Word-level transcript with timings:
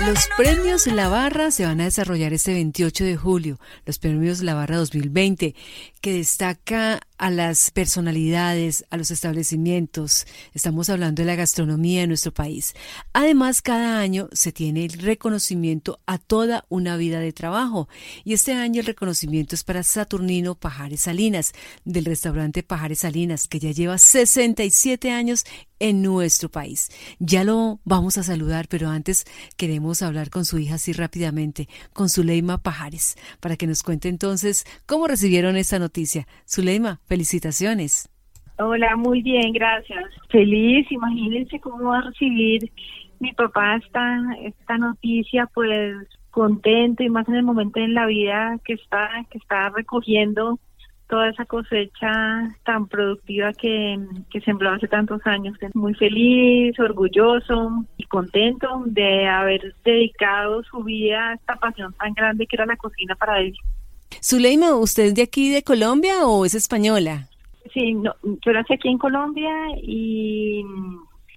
Los 0.00 0.28
premios 0.36 0.86
La 0.86 1.08
Barra 1.08 1.50
se 1.50 1.64
van 1.64 1.80
a 1.80 1.84
desarrollar 1.84 2.32
este 2.32 2.52
28 2.52 3.04
de 3.04 3.16
julio, 3.16 3.58
los 3.86 3.98
premios 3.98 4.42
La 4.42 4.54
Barra 4.54 4.76
2020, 4.76 5.54
que 6.04 6.12
destaca 6.12 7.00
a 7.16 7.30
las 7.30 7.70
personalidades, 7.70 8.84
a 8.90 8.98
los 8.98 9.10
establecimientos. 9.10 10.26
Estamos 10.52 10.90
hablando 10.90 11.22
de 11.22 11.26
la 11.26 11.34
gastronomía 11.34 12.02
en 12.02 12.10
nuestro 12.10 12.34
país. 12.34 12.74
Además, 13.14 13.62
cada 13.62 14.00
año 14.00 14.28
se 14.32 14.52
tiene 14.52 14.84
el 14.84 14.92
reconocimiento 14.98 16.00
a 16.04 16.18
toda 16.18 16.66
una 16.68 16.98
vida 16.98 17.20
de 17.20 17.32
trabajo. 17.32 17.88
Y 18.22 18.34
este 18.34 18.52
año 18.52 18.80
el 18.80 18.86
reconocimiento 18.86 19.54
es 19.54 19.64
para 19.64 19.82
Saturnino 19.82 20.56
Pajares 20.56 21.00
Salinas, 21.00 21.54
del 21.86 22.04
restaurante 22.04 22.62
Pajares 22.62 22.98
Salinas, 22.98 23.48
que 23.48 23.60
ya 23.60 23.70
lleva 23.70 23.96
67 23.96 25.10
años 25.10 25.46
en 25.78 26.02
nuestro 26.02 26.50
país. 26.50 26.90
Ya 27.18 27.44
lo 27.44 27.80
vamos 27.84 28.18
a 28.18 28.22
saludar, 28.22 28.68
pero 28.68 28.88
antes 28.90 29.24
queremos 29.56 30.02
hablar 30.02 30.30
con 30.30 30.44
su 30.44 30.58
hija 30.58 30.76
así 30.76 30.92
rápidamente, 30.92 31.68
con 31.92 32.08
Zuleima 32.08 32.58
Pajares, 32.58 33.16
para 33.40 33.56
que 33.56 33.66
nos 33.66 33.82
cuente 33.82 34.08
entonces 34.08 34.64
cómo 34.86 35.08
recibieron 35.08 35.56
esta 35.56 35.78
noticia. 35.78 35.93
Zuleima, 36.46 37.00
felicitaciones. 37.06 38.08
Hola, 38.58 38.96
muy 38.96 39.22
bien, 39.22 39.52
gracias. 39.52 40.04
Feliz, 40.30 40.90
imagínense 40.90 41.58
cómo 41.60 41.90
va 41.90 41.98
a 41.98 42.02
recibir 42.02 42.70
mi 43.20 43.32
papá 43.32 43.76
esta, 43.76 44.20
esta 44.42 44.78
noticia, 44.78 45.48
pues 45.54 45.96
contento 46.30 47.02
y 47.02 47.10
más 47.10 47.28
en 47.28 47.36
el 47.36 47.42
momento 47.42 47.80
en 47.80 47.94
la 47.94 48.06
vida 48.06 48.58
que 48.64 48.74
está, 48.74 49.08
que 49.30 49.38
está 49.38 49.70
recogiendo 49.70 50.58
toda 51.08 51.28
esa 51.28 51.44
cosecha 51.44 52.10
tan 52.64 52.88
productiva 52.88 53.52
que, 53.52 53.98
que 54.30 54.40
sembró 54.40 54.70
hace 54.70 54.88
tantos 54.88 55.20
años. 55.26 55.56
Muy 55.74 55.94
feliz, 55.94 56.78
orgulloso 56.78 57.84
y 57.96 58.04
contento 58.04 58.82
de 58.86 59.26
haber 59.26 59.74
dedicado 59.84 60.62
su 60.64 60.82
vida 60.82 61.30
a 61.30 61.34
esta 61.34 61.56
pasión 61.56 61.92
tan 61.94 62.14
grande 62.14 62.46
que 62.46 62.56
era 62.56 62.66
la 62.66 62.76
cocina 62.76 63.14
para 63.14 63.40
él. 63.40 63.54
Zuleima, 64.22 64.74
¿usted 64.76 65.04
es 65.04 65.14
de 65.14 65.22
aquí 65.22 65.50
de 65.50 65.62
Colombia 65.62 66.26
o 66.26 66.44
es 66.44 66.54
española? 66.54 67.28
Sí, 67.72 67.94
no, 67.94 68.14
yo 68.22 68.52
nací 68.52 68.74
aquí 68.74 68.88
en 68.88 68.98
Colombia 68.98 69.50
y 69.82 70.64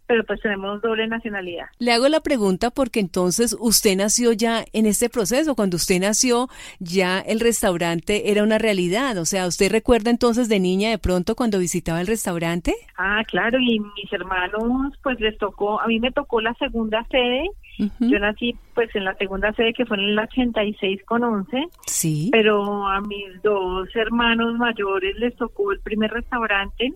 pero 0.08 0.24
pues 0.24 0.42
tenemos 0.42 0.82
doble 0.82 1.06
nacionalidad. 1.08 1.66
Le 1.80 1.92
hago 1.92 2.08
la 2.08 2.22
pregunta 2.22 2.72
porque 2.72 3.00
entonces 3.00 3.56
usted 3.60 3.96
nació 3.98 4.32
ya 4.32 4.64
en 4.74 4.86
este 4.86 5.10
proceso, 5.10 5.56
cuando 5.56 5.76
usted 5.76 6.00
nació 6.00 6.48
ya 6.80 7.20
el 7.20 7.42
restaurante 7.42 8.32
era 8.32 8.42
una 8.42 8.58
realidad, 8.58 9.18
o 9.18 9.26
sea, 9.26 9.46
¿usted 9.46 9.70
recuerda 9.70 10.10
entonces 10.10 10.48
de 10.48 10.60
niña 10.60 10.90
de 10.90 10.98
pronto 10.98 11.36
cuando 11.36 11.60
visitaba 11.60 12.00
el 12.02 12.08
restaurante? 12.08 12.74
Ah, 12.98 13.22
claro, 13.28 13.60
y 13.60 13.80
mis 13.80 14.12
hermanos 14.12 14.94
pues 15.04 15.20
les 15.20 15.38
tocó, 15.38 15.82
a 15.82 15.88
mí 15.88 16.00
me 16.00 16.12
tocó 16.12 16.40
la 16.40 16.54
segunda 16.54 17.06
sede, 17.12 17.50
yo 17.78 18.20
nací 18.20 18.56
pues 18.74 18.94
en 18.96 19.06
la 19.06 19.14
segunda 19.16 19.54
sede 19.54 19.74
que 19.74 19.86
fue 19.86 19.98
en 19.98 20.04
el 20.04 20.20
86 20.20 21.04
con 21.06 21.24
11, 21.24 21.68
sí. 21.86 22.30
pero 22.32 22.88
a 22.88 23.02
mis 23.02 23.42
dos 23.44 23.88
hermanos 23.96 24.58
mayores 24.58 25.16
les 25.18 25.36
tocó 25.36 25.72
el 25.72 25.80
primer 25.82 26.12
restaurante 26.12 26.94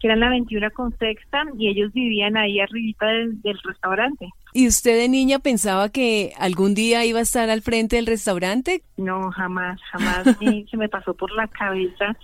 que 0.00 0.06
eran 0.06 0.20
la 0.20 0.30
21 0.30 0.70
con 0.70 0.96
sexta 0.96 1.44
y 1.58 1.68
ellos 1.68 1.92
vivían 1.92 2.36
ahí 2.36 2.58
arribita 2.58 3.06
del, 3.06 3.58
restaurante. 3.62 4.30
¿Y 4.54 4.66
usted 4.66 4.98
de 4.98 5.08
niña 5.10 5.40
pensaba 5.40 5.90
que 5.90 6.32
algún 6.38 6.74
día 6.74 7.04
iba 7.04 7.18
a 7.18 7.22
estar 7.22 7.50
al 7.50 7.60
frente 7.60 7.96
del 7.96 8.06
restaurante? 8.06 8.82
No, 8.96 9.30
jamás, 9.30 9.78
jamás 9.92 10.24
se 10.70 10.76
me 10.78 10.88
pasó 10.88 11.12
por 11.12 11.30
la 11.32 11.46
cabeza. 11.48 12.16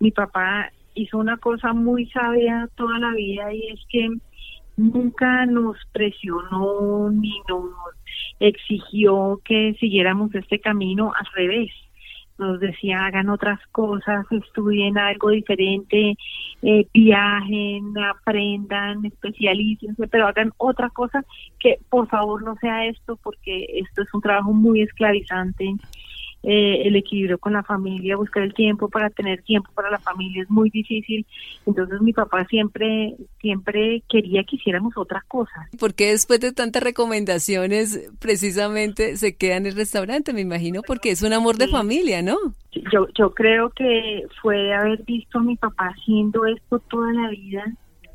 Mi 0.00 0.10
papá 0.10 0.72
hizo 0.94 1.18
una 1.18 1.36
cosa 1.36 1.72
muy 1.72 2.06
sabia 2.10 2.68
toda 2.74 2.98
la 2.98 3.12
vida 3.12 3.54
y 3.54 3.68
es 3.68 3.80
que 3.88 4.08
nunca 4.80 5.46
nos 5.46 5.76
presionó 5.92 7.10
ni 7.10 7.40
nos 7.48 7.70
exigió 8.38 9.40
que 9.44 9.74
siguiéramos 9.78 10.34
este 10.34 10.58
camino 10.58 11.12
al 11.14 11.26
revés 11.34 11.70
nos 12.40 12.58
decía 12.58 13.04
hagan 13.04 13.28
otras 13.28 13.60
cosas, 13.70 14.24
estudien 14.30 14.96
algo 14.96 15.28
diferente, 15.28 16.16
eh, 16.62 16.86
viajen, 16.92 17.92
aprendan, 17.98 19.04
especialícense, 19.04 20.08
pero 20.08 20.26
hagan 20.26 20.50
otra 20.56 20.88
cosa 20.88 21.22
que 21.58 21.78
por 21.90 22.08
favor 22.08 22.42
no 22.42 22.56
sea 22.56 22.86
esto 22.86 23.18
porque 23.22 23.66
esto 23.74 24.02
es 24.02 24.14
un 24.14 24.22
trabajo 24.22 24.52
muy 24.52 24.80
esclavizante 24.80 25.74
eh, 26.42 26.82
el 26.86 26.96
equilibrio 26.96 27.38
con 27.38 27.52
la 27.52 27.62
familia, 27.62 28.16
buscar 28.16 28.42
el 28.42 28.54
tiempo 28.54 28.88
para 28.88 29.10
tener 29.10 29.42
tiempo 29.42 29.70
para 29.74 29.90
la 29.90 29.98
familia 29.98 30.42
es 30.42 30.50
muy 30.50 30.70
difícil. 30.70 31.26
Entonces 31.66 32.00
mi 32.00 32.14
papá 32.14 32.46
siempre, 32.46 33.14
siempre 33.40 34.02
quería 34.08 34.42
que 34.44 34.56
hiciéramos 34.56 34.96
otra 34.96 35.22
cosa. 35.28 35.68
porque 35.78 36.10
después 36.10 36.40
de 36.40 36.52
tantas 36.52 36.82
recomendaciones 36.82 38.10
precisamente 38.18 39.16
se 39.16 39.36
queda 39.36 39.56
en 39.56 39.66
el 39.66 39.76
restaurante? 39.76 40.32
Me 40.32 40.40
imagino 40.40 40.80
porque 40.86 41.10
es 41.10 41.22
un 41.22 41.34
amor 41.34 41.58
de 41.58 41.68
familia, 41.68 42.22
¿no? 42.22 42.36
Yo, 42.90 43.06
yo 43.18 43.32
creo 43.34 43.68
que 43.70 44.22
fue 44.40 44.72
haber 44.72 45.02
visto 45.02 45.38
a 45.38 45.42
mi 45.42 45.56
papá 45.56 45.92
haciendo 45.94 46.46
esto 46.46 46.78
toda 46.78 47.12
la 47.12 47.28
vida 47.28 47.64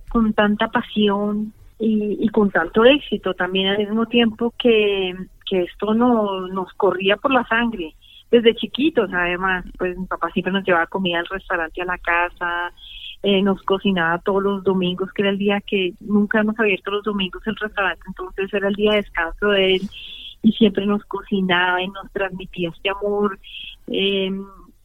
con 0.09 0.33
tanta 0.33 0.69
pasión 0.69 1.53
y, 1.77 2.17
y 2.19 2.29
con 2.29 2.49
tanto 2.49 2.85
éxito 2.85 3.35
también 3.35 3.67
al 3.67 3.77
mismo 3.77 4.07
tiempo 4.07 4.51
que, 4.57 5.13
que 5.47 5.61
esto 5.63 5.93
no, 5.93 6.47
nos 6.47 6.73
corría 6.73 7.17
por 7.17 7.31
la 7.31 7.45
sangre 7.47 7.93
desde 8.31 8.55
chiquitos 8.55 9.09
además, 9.13 9.65
pues 9.77 9.97
mi 9.97 10.05
papá 10.05 10.29
siempre 10.31 10.51
nos 10.51 10.65
llevaba 10.65 10.87
comida 10.87 11.19
al 11.19 11.27
restaurante 11.27 11.81
a 11.81 11.85
la 11.85 11.97
casa, 11.97 12.73
eh, 13.23 13.41
nos 13.41 13.61
cocinaba 13.63 14.19
todos 14.19 14.43
los 14.43 14.63
domingos, 14.63 15.11
que 15.13 15.21
era 15.21 15.31
el 15.31 15.37
día 15.37 15.61
que 15.61 15.93
nunca 15.99 16.41
hemos 16.41 16.59
abierto 16.59 16.91
los 16.91 17.03
domingos 17.03 17.41
el 17.45 17.55
restaurante, 17.55 18.03
entonces 18.07 18.53
era 18.53 18.67
el 18.67 18.75
día 18.75 18.91
de 18.91 18.97
descanso 18.97 19.47
de 19.47 19.75
él 19.75 19.89
y 20.41 20.51
siempre 20.51 20.85
nos 20.85 21.03
cocinaba 21.05 21.81
y 21.81 21.87
nos 21.87 22.11
transmitía 22.11 22.69
este 22.69 22.89
amor. 22.89 23.39
Eh, 23.87 24.31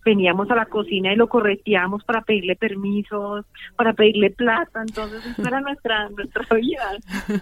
veníamos 0.04 0.50
a 0.50 0.54
la 0.54 0.66
cocina 0.66 1.12
y 1.12 1.16
lo 1.16 1.28
correteábamos 1.28 2.04
para 2.04 2.22
pedirle 2.22 2.56
permisos, 2.56 3.44
para 3.76 3.92
pedirle 3.92 4.30
plata, 4.30 4.80
entonces 4.80 5.24
esa 5.26 5.48
era 5.48 5.60
nuestra 5.60 6.08
nuestra 6.08 6.56
vida, 6.56 6.84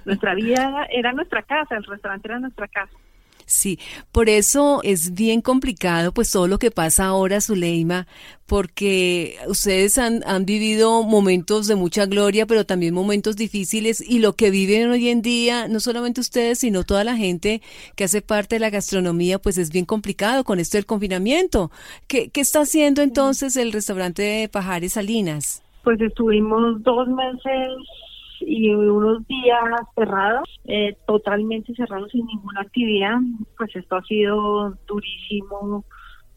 nuestra 0.04 0.34
vida 0.34 0.86
era 0.90 1.12
nuestra 1.12 1.42
casa, 1.42 1.76
el 1.76 1.84
restaurante 1.84 2.28
era 2.28 2.40
nuestra 2.40 2.66
casa. 2.68 2.92
Sí, 3.58 3.80
por 4.12 4.28
eso 4.28 4.82
es 4.84 5.14
bien 5.14 5.40
complicado 5.40 6.12
pues 6.12 6.30
todo 6.30 6.46
lo 6.46 6.60
que 6.60 6.70
pasa 6.70 7.06
ahora, 7.06 7.40
Zuleima, 7.40 8.06
porque 8.46 9.36
ustedes 9.48 9.98
han, 9.98 10.22
han 10.28 10.44
vivido 10.44 11.02
momentos 11.02 11.66
de 11.66 11.74
mucha 11.74 12.06
gloria, 12.06 12.46
pero 12.46 12.64
también 12.64 12.94
momentos 12.94 13.34
difíciles 13.34 14.00
y 14.00 14.20
lo 14.20 14.34
que 14.34 14.52
viven 14.52 14.88
hoy 14.90 15.08
en 15.08 15.22
día, 15.22 15.66
no 15.66 15.80
solamente 15.80 16.20
ustedes, 16.20 16.60
sino 16.60 16.84
toda 16.84 17.02
la 17.02 17.16
gente 17.16 17.60
que 17.96 18.04
hace 18.04 18.22
parte 18.22 18.54
de 18.54 18.60
la 18.60 18.70
gastronomía, 18.70 19.40
pues 19.40 19.58
es 19.58 19.72
bien 19.72 19.86
complicado 19.86 20.44
con 20.44 20.60
esto 20.60 20.76
del 20.76 20.86
confinamiento. 20.86 21.72
¿Qué, 22.06 22.28
qué 22.28 22.40
está 22.40 22.60
haciendo 22.60 23.02
entonces 23.02 23.56
el 23.56 23.72
restaurante 23.72 24.22
de 24.22 24.48
Pajares 24.48 24.92
Salinas? 24.92 25.64
Pues 25.82 26.00
estuvimos 26.00 26.80
dos 26.84 27.08
meses 27.08 27.70
y 28.40 28.70
unos 28.70 29.26
días 29.26 29.62
cerrados, 29.94 30.48
eh, 30.64 30.96
totalmente 31.06 31.74
cerrados 31.74 32.10
sin 32.10 32.26
ninguna 32.26 32.60
actividad, 32.60 33.18
pues 33.56 33.74
esto 33.76 33.96
ha 33.96 34.02
sido 34.02 34.76
durísimo 34.86 35.84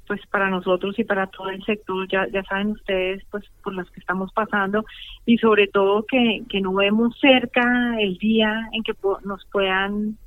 pues 0.08 0.20
para 0.28 0.50
nosotros 0.50 1.00
y 1.00 1.06
para 1.06 1.28
todo 1.28 1.50
el 1.50 1.64
sector, 1.64 2.06
ya, 2.10 2.28
ya 2.28 2.44
saben 2.44 2.72
ustedes 2.72 3.24
pues 3.32 3.46
por 3.64 3.74
las 3.74 3.90
que 3.92 4.02
estamos 4.02 4.32
pasando 4.34 4.84
y 5.26 5.38
sobre 5.38 5.68
todo 5.68 6.06
que, 6.06 6.44
que 6.50 6.60
no 6.60 6.74
vemos 6.74 7.18
cerca 7.20 7.96
el 7.98 8.18
día 8.18 8.68
en 8.74 8.84
que 8.84 8.94
nos 9.24 9.46
puedan 9.46 10.18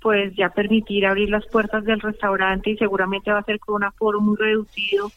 pues 0.00 0.34
ya 0.36 0.50
permitir 0.50 1.06
abrir 1.06 1.30
las 1.30 1.46
puertas 1.46 1.84
del 1.84 2.00
restaurante 2.00 2.70
y 2.70 2.76
seguramente 2.76 3.30
va 3.30 3.38
a 3.38 3.44
ser 3.44 3.60
con 3.60 3.76
un 3.76 3.84
aforo 3.84 4.20
muy 4.20 4.36
reducido 4.36 5.10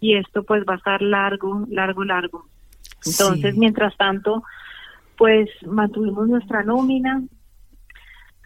y 0.00 0.14
esto 0.14 0.42
pues 0.42 0.64
va 0.68 0.74
a 0.74 0.76
estar 0.76 1.02
largo, 1.02 1.66
largo, 1.68 2.04
largo. 2.04 2.46
Entonces, 3.04 3.56
mientras 3.56 3.96
tanto, 3.96 4.42
pues 5.16 5.48
mantuvimos 5.66 6.28
nuestra 6.28 6.62
nómina 6.62 7.22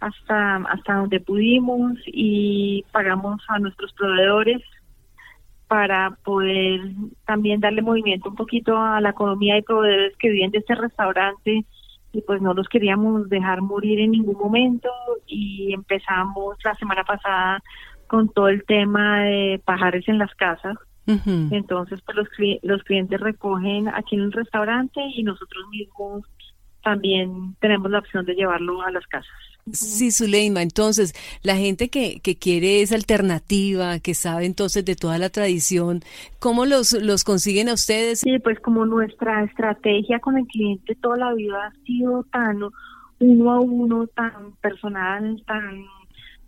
hasta 0.00 0.56
hasta 0.56 0.94
donde 0.94 1.20
pudimos 1.20 1.98
y 2.06 2.84
pagamos 2.92 3.42
a 3.48 3.58
nuestros 3.58 3.92
proveedores 3.94 4.62
para 5.68 6.16
poder 6.22 6.80
también 7.24 7.60
darle 7.60 7.82
movimiento 7.82 8.28
un 8.28 8.36
poquito 8.36 8.76
a 8.76 9.00
la 9.00 9.10
economía 9.10 9.54
de 9.54 9.62
proveedores 9.62 10.16
que 10.18 10.30
viven 10.30 10.50
de 10.50 10.58
este 10.58 10.74
restaurante 10.74 11.64
y 12.12 12.20
pues 12.22 12.40
no 12.40 12.54
los 12.54 12.68
queríamos 12.68 13.28
dejar 13.28 13.62
morir 13.62 14.00
en 14.00 14.12
ningún 14.12 14.38
momento 14.38 14.88
y 15.26 15.72
empezamos 15.72 16.56
la 16.64 16.74
semana 16.74 17.04
pasada 17.04 17.62
con 18.06 18.28
todo 18.28 18.48
el 18.48 18.64
tema 18.64 19.22
de 19.24 19.60
pajares 19.64 20.06
en 20.08 20.18
las 20.18 20.34
casas. 20.34 20.76
Entonces, 21.06 22.00
pues 22.04 22.16
los, 22.16 22.28
los 22.62 22.82
clientes 22.82 23.20
recogen 23.20 23.86
aquí 23.88 24.16
en 24.16 24.22
el 24.22 24.32
restaurante 24.32 25.00
y 25.14 25.22
nosotros 25.22 25.64
mismos 25.70 26.24
también 26.86 27.56
tenemos 27.60 27.90
la 27.90 27.98
opción 27.98 28.24
de 28.26 28.34
llevarlo 28.34 28.80
a 28.80 28.92
las 28.92 29.04
casas. 29.08 29.28
Sí, 29.72 30.12
Zuleima, 30.12 30.62
entonces 30.62 31.14
la 31.42 31.56
gente 31.56 31.88
que, 31.88 32.20
que 32.20 32.36
quiere 32.36 32.80
esa 32.80 32.94
alternativa, 32.94 33.98
que 33.98 34.14
sabe 34.14 34.46
entonces 34.46 34.84
de 34.84 34.94
toda 34.94 35.18
la 35.18 35.28
tradición, 35.28 36.02
¿cómo 36.38 36.64
los, 36.64 36.92
los 36.92 37.24
consiguen 37.24 37.68
a 37.68 37.74
ustedes? 37.74 38.20
Sí, 38.20 38.38
pues 38.38 38.60
como 38.60 38.86
nuestra 38.86 39.42
estrategia 39.42 40.20
con 40.20 40.38
el 40.38 40.46
cliente 40.46 40.94
toda 40.94 41.16
la 41.16 41.34
vida 41.34 41.66
ha 41.66 41.84
sido 41.84 42.22
tan 42.30 42.60
uno 43.18 43.52
a 43.52 43.58
uno, 43.58 44.06
tan 44.06 44.52
personal, 44.60 45.42
tan 45.44 45.84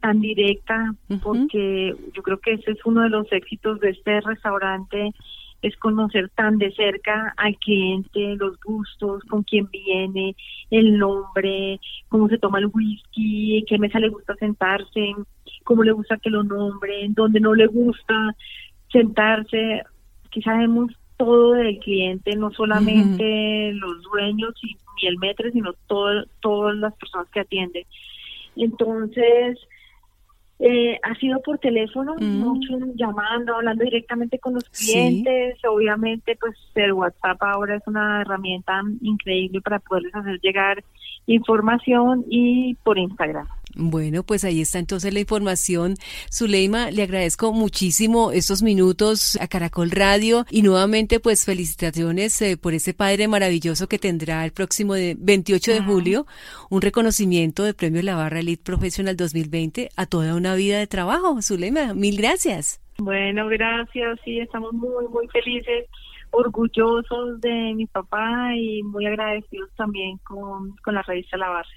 tan 0.00 0.20
directa, 0.20 0.94
porque 1.24 1.96
yo 2.14 2.22
creo 2.22 2.38
que 2.38 2.52
ese 2.52 2.70
es 2.70 2.78
uno 2.84 3.02
de 3.02 3.08
los 3.08 3.26
éxitos 3.32 3.80
de 3.80 3.90
este 3.90 4.20
restaurante, 4.20 5.12
es 5.62 5.76
conocer 5.76 6.28
tan 6.30 6.58
de 6.58 6.72
cerca 6.72 7.34
al 7.36 7.56
cliente, 7.58 8.36
los 8.36 8.58
gustos, 8.60 9.22
con 9.24 9.42
quién 9.42 9.68
viene, 9.70 10.36
el 10.70 10.98
nombre, 10.98 11.80
cómo 12.08 12.28
se 12.28 12.38
toma 12.38 12.58
el 12.58 12.66
whisky, 12.66 13.64
qué 13.66 13.78
mesa 13.78 13.98
le 13.98 14.08
gusta 14.08 14.34
sentarse, 14.36 15.14
cómo 15.64 15.82
le 15.82 15.92
gusta 15.92 16.16
que 16.18 16.30
lo 16.30 16.44
nombren, 16.44 17.14
dónde 17.14 17.40
no 17.40 17.54
le 17.54 17.66
gusta 17.66 18.36
sentarse. 18.92 19.82
Aquí 20.26 20.42
sabemos 20.42 20.92
todo 21.16 21.52
del 21.52 21.78
cliente, 21.80 22.36
no 22.36 22.52
solamente 22.52 23.72
los 23.72 24.02
dueños 24.02 24.54
y, 24.62 24.76
ni 25.02 25.08
el 25.08 25.18
metre, 25.18 25.50
sino 25.50 25.72
todo, 25.88 26.24
todas 26.40 26.76
las 26.76 26.94
personas 26.94 27.28
que 27.30 27.40
atienden. 27.40 27.84
Entonces, 28.54 29.58
eh, 30.60 30.98
ha 31.02 31.14
sido 31.14 31.40
por 31.40 31.58
teléfono, 31.58 32.16
mm. 32.18 32.38
mucho 32.40 32.78
llamando, 32.94 33.56
hablando 33.56 33.84
directamente 33.84 34.38
con 34.38 34.54
los 34.54 34.64
clientes. 34.64 35.56
Obviamente, 35.64 36.36
pues 36.40 36.56
el 36.74 36.92
WhatsApp 36.92 37.40
ahora 37.42 37.76
es 37.76 37.82
una 37.86 38.22
herramienta 38.22 38.82
increíble 39.00 39.60
para 39.60 39.78
poderles 39.78 40.14
hacer 40.14 40.40
llegar 40.40 40.82
información 41.26 42.24
y 42.28 42.74
por 42.82 42.98
Instagram. 42.98 43.46
Bueno, 43.74 44.22
pues 44.22 44.44
ahí 44.44 44.60
está 44.60 44.78
entonces 44.78 45.12
la 45.12 45.20
información. 45.20 45.94
Zuleima, 46.32 46.90
le 46.90 47.02
agradezco 47.02 47.52
muchísimo 47.52 48.32
estos 48.32 48.62
minutos 48.62 49.38
a 49.40 49.48
Caracol 49.48 49.90
Radio 49.90 50.44
y 50.50 50.62
nuevamente 50.62 51.20
pues 51.20 51.44
felicitaciones 51.44 52.40
eh, 52.42 52.56
por 52.56 52.74
ese 52.74 52.94
padre 52.94 53.28
maravilloso 53.28 53.88
que 53.88 53.98
tendrá 53.98 54.44
el 54.44 54.52
próximo 54.52 54.94
de 54.94 55.16
28 55.18 55.72
de 55.72 55.80
julio, 55.82 56.26
un 56.70 56.82
reconocimiento 56.82 57.62
de 57.62 57.74
Premio 57.74 58.02
La 58.02 58.16
Barra 58.16 58.40
Elite 58.40 58.62
Professional 58.62 59.16
2020 59.16 59.90
a 59.96 60.06
toda 60.06 60.34
una 60.34 60.54
vida 60.54 60.78
de 60.78 60.86
trabajo. 60.86 61.40
Zuleima, 61.42 61.94
mil 61.94 62.16
gracias. 62.16 62.80
Bueno, 62.98 63.46
gracias, 63.46 64.18
sí, 64.24 64.40
estamos 64.40 64.72
muy, 64.72 65.06
muy 65.08 65.28
felices 65.28 65.86
orgullosos 66.30 67.40
de 67.40 67.74
mi 67.74 67.86
papá 67.86 68.54
y 68.56 68.82
muy 68.82 69.06
agradecidos 69.06 69.70
también 69.76 70.18
con, 70.18 70.76
con 70.82 70.94
la 70.94 71.02
revista 71.02 71.36
La 71.36 71.48
Barra. 71.48 71.68